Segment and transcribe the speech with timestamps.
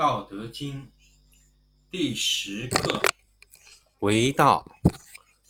[0.00, 0.90] 道德经
[1.90, 3.02] 第十课：
[3.98, 4.78] 为道，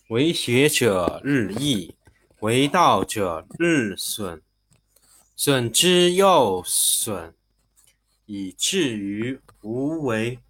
[0.09, 1.95] 为学者日益，
[2.41, 4.43] 为道者日损，
[5.37, 7.33] 损之又损，
[8.27, 10.41] 以至于无为。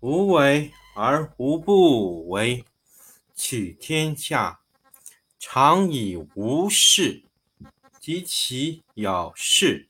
[0.00, 2.64] 无为而无不为。
[3.36, 4.60] 取天下
[5.38, 7.24] 常以无事，
[8.00, 9.89] 及其有事。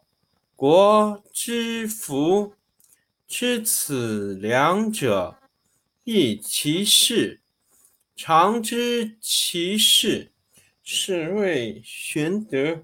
[0.61, 2.53] 国之福，
[3.27, 5.39] 知此两者，
[6.03, 7.41] 亦其事。
[8.15, 10.31] 常知其事，
[10.83, 12.83] 是谓玄德。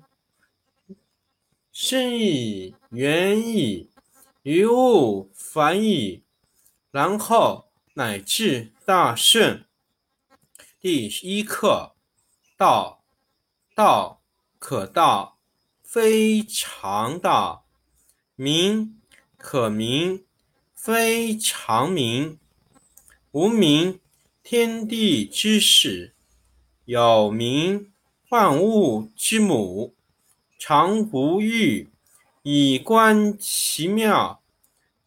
[1.72, 3.92] 深矣，远矣，
[4.42, 6.24] 于物反矣，
[6.90, 9.68] 然后乃至大顺。
[10.80, 11.96] 第一课：
[12.58, 13.04] 道，
[13.76, 14.24] 道
[14.58, 15.38] 可道，
[15.84, 17.66] 非常道。
[18.40, 19.02] 名
[19.36, 20.24] 可名，
[20.76, 22.38] 非常名。
[23.32, 24.00] 无名，
[24.44, 26.12] 天地之始；
[26.86, 27.92] 有名，
[28.30, 29.96] 万物之母。
[30.60, 31.90] 常无欲，
[32.44, 34.38] 以观其妙；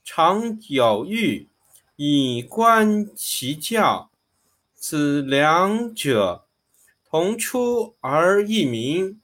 [0.03, 1.47] 常有欲，
[1.95, 4.11] 以观其教。
[4.75, 6.49] 此两者，
[7.09, 9.21] 同出而异名，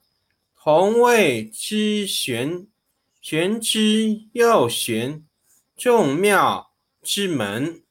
[0.55, 2.69] 同谓之玄。
[3.29, 5.27] 玄之又玄，
[5.77, 6.71] 众妙
[7.03, 7.83] 之门。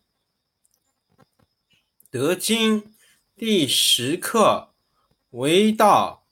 [2.09, 2.95] 德经
[3.35, 4.69] 第十课：
[5.31, 6.25] 为道，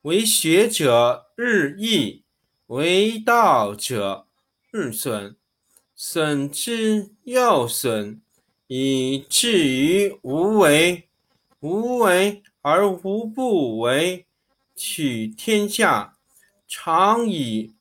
[0.00, 2.24] 为学者日益，
[2.68, 4.26] 为道者
[4.70, 5.36] 日损，
[5.94, 8.22] 损之又损，
[8.66, 11.06] 以至于无为。
[11.60, 14.24] 无为而无不为。
[14.74, 16.16] 取天下
[16.66, 17.74] 常以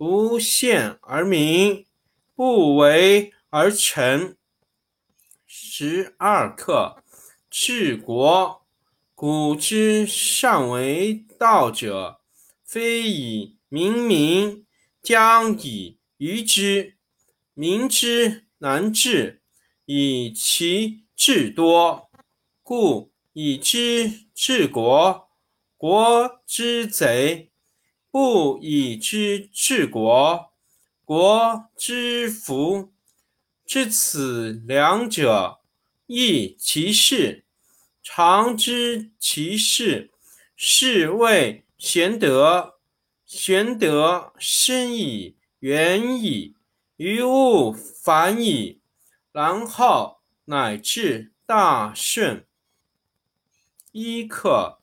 [0.00, 1.84] 不见而明，
[2.34, 4.34] 不为而成。
[5.46, 7.04] 十二课：
[7.50, 8.66] 治国。
[9.14, 12.22] 古之善为道者，
[12.64, 14.64] 非以明民，
[15.02, 16.96] 将以愚之。
[17.52, 19.42] 民之难治，
[19.84, 22.08] 以其智多；
[22.62, 25.28] 故以知治国。
[25.76, 27.49] 国之贼。
[28.10, 30.52] 不以知治国，
[31.04, 32.92] 国之福。
[33.64, 35.60] 知此两者，
[36.06, 37.44] 亦其事。
[38.02, 40.10] 常知其事，
[40.56, 42.80] 是谓玄德。
[43.24, 46.56] 玄德深矣，远矣，
[46.96, 48.80] 于物反矣，
[49.30, 52.44] 然后乃至大顺。
[53.92, 54.80] 一可：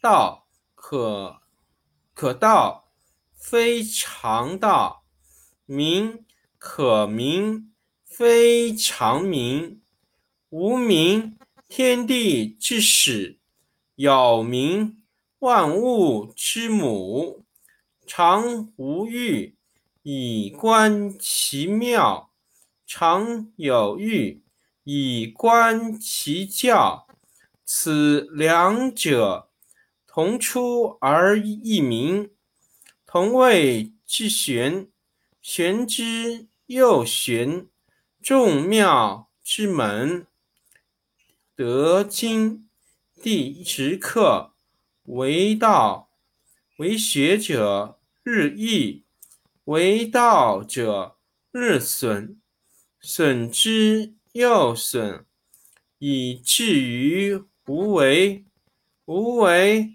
[0.00, 1.42] 道可。
[2.18, 2.90] 可道，
[3.36, 5.04] 非常道；
[5.66, 6.24] 名
[6.58, 7.72] 可名，
[8.04, 9.80] 非常名。
[10.48, 11.38] 无名，
[11.68, 13.38] 天地之始；
[13.94, 15.00] 有名，
[15.38, 17.44] 万物之母。
[18.04, 19.56] 常无欲，
[20.02, 22.30] 以观其妙；
[22.84, 24.42] 常有欲，
[24.82, 27.06] 以观其教。
[27.64, 29.47] 此两者。
[30.18, 32.32] 同出而异名，
[33.06, 34.88] 同谓之玄。
[35.40, 37.68] 玄之又玄，
[38.20, 40.26] 众妙之门。
[41.54, 42.68] 德经
[43.22, 44.54] 第十课：
[45.04, 46.10] 为道，
[46.78, 49.04] 为学者日益，
[49.66, 51.16] 为道者
[51.52, 52.40] 日损，
[53.00, 55.24] 损之又损，
[55.98, 58.44] 以至于无为。
[59.04, 59.94] 无为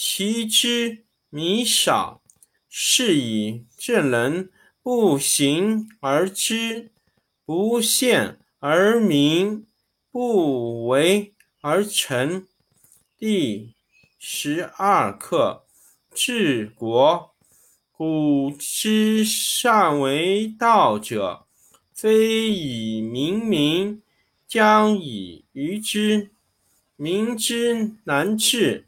[0.00, 2.22] 其知弥少。
[2.68, 6.92] 是以正人不行而知，
[7.44, 9.66] 不见而明。
[10.12, 12.46] 不为而成。
[13.16, 13.74] 第
[14.20, 15.64] 十二课：
[16.14, 17.34] 治国。
[17.90, 21.46] 古之善为道者，
[21.92, 24.00] 非以明民，
[24.46, 26.30] 将以愚之。
[26.94, 28.87] 民之难治，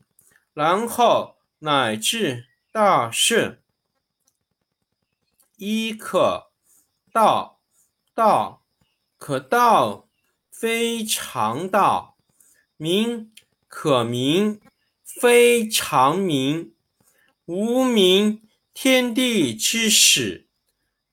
[0.53, 3.61] 然后乃至大顺。
[5.57, 6.51] 一可，
[7.11, 7.59] 道，
[8.13, 8.59] 道。
[9.17, 10.09] 可道
[10.49, 12.17] 非常道，
[12.75, 13.31] 名
[13.67, 14.59] 可名
[15.05, 16.73] 非常名。
[17.45, 18.41] 无名，
[18.73, 20.47] 天地之始；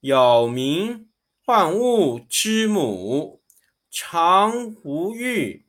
[0.01, 1.11] 有名，
[1.45, 3.43] 万物之母。
[3.91, 5.67] 常无欲，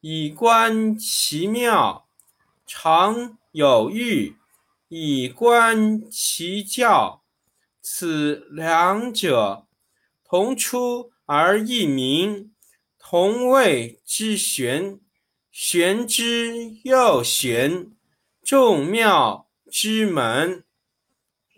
[0.00, 2.05] 以观其妙；
[2.66, 4.36] 常有欲，
[4.88, 7.22] 以观其教。
[7.80, 9.66] 此两者，
[10.24, 11.12] 同出。
[11.28, 12.52] 而异名，
[13.00, 15.00] 同谓之玄。
[15.50, 17.90] 玄之又玄，
[18.44, 20.62] 众妙之门。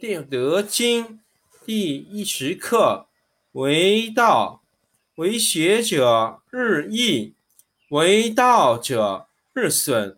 [0.26, 1.04] 《德经》
[1.66, 3.08] 第一十课：
[3.52, 4.62] 为道，
[5.16, 7.34] 为学者日益，
[7.90, 10.17] 为道者日损，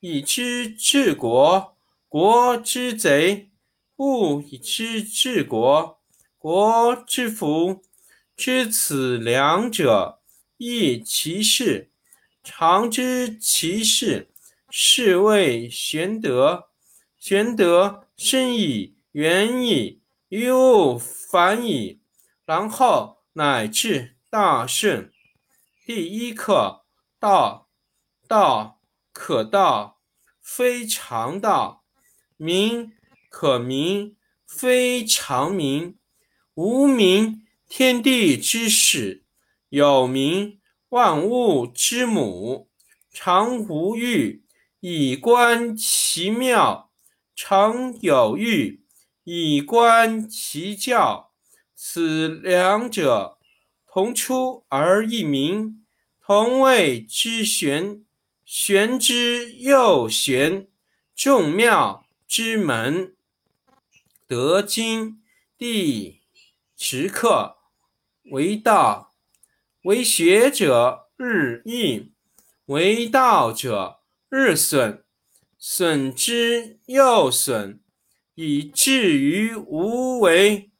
[0.00, 1.76] 以知治国。
[2.08, 3.50] 国之贼。
[3.96, 6.00] 不以知治国。
[6.38, 7.82] 国之福。
[8.36, 10.20] 知此两者，
[10.56, 11.90] 亦其事。
[12.44, 14.30] 常知其事，
[14.70, 16.68] 是谓玄德。
[17.18, 22.00] 玄德深矣，远矣，于物反矣，
[22.46, 25.12] 然后乃至大顺。
[25.84, 26.84] 第一课：
[27.18, 27.68] 道。
[28.28, 28.77] 道
[29.20, 29.98] 可道，
[30.40, 31.82] 非常道；
[32.36, 32.92] 名
[33.28, 35.98] 可名，非常名。
[36.54, 37.44] 无名。
[37.68, 39.24] 天地之始，
[39.70, 40.60] 有名；
[40.90, 42.70] 万物之母。
[43.12, 44.44] 常无欲，
[44.78, 46.90] 以观其妙；
[47.34, 48.84] 常有欲，
[49.24, 51.32] 以观其教。
[51.74, 53.38] 此两者，
[53.84, 55.84] 同出而异名，
[56.24, 58.04] 同谓之玄。
[58.50, 60.68] 玄之又玄，
[61.14, 63.14] 众妙之门。
[64.26, 65.20] 德经
[65.58, 66.22] 第
[66.74, 67.58] 十课。
[68.30, 69.12] 为道，
[69.82, 72.10] 为学者日益，
[72.64, 74.00] 为道者
[74.30, 75.04] 日损，
[75.58, 77.82] 损之又损，
[78.34, 80.70] 以至于无为。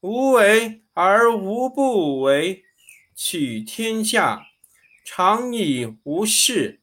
[0.00, 2.64] 无为而无不为。
[3.16, 4.48] 取天下
[5.02, 6.82] 常以无事，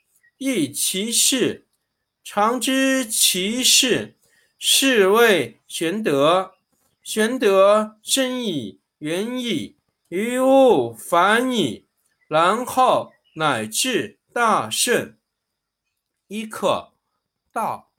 [0.43, 1.67] 亦其事。
[2.23, 4.15] 常知其事，
[4.57, 6.55] 是谓玄德。
[7.03, 9.75] 玄德深矣，远矣，
[10.07, 11.85] 于物反矣，
[12.27, 15.15] 然后乃至大圣。
[16.27, 16.91] 一可，
[17.51, 17.91] 道，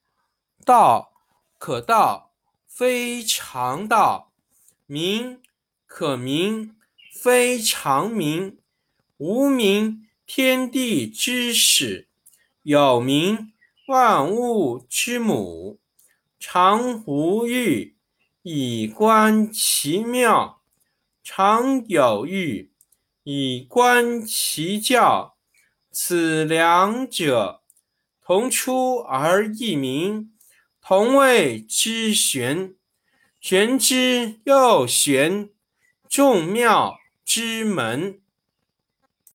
[0.64, 1.12] 道
[1.58, 2.34] 可道，
[2.66, 4.32] 非常道。
[4.86, 5.40] 名
[5.86, 6.74] 可名，
[7.14, 8.58] 非常名。
[9.18, 12.08] 无名，天地之始；
[12.62, 13.52] 有名，
[13.88, 15.80] 万物之母。
[16.38, 17.96] 常无欲，
[18.42, 20.60] 以观其妙；
[21.22, 22.72] 常有欲，
[23.24, 25.36] 以观其教。
[25.90, 27.62] 此两者，
[28.24, 30.32] 同出而异名，
[30.80, 32.74] 同谓之玄。
[33.40, 35.50] 玄之又玄，
[36.08, 38.21] 众妙之门。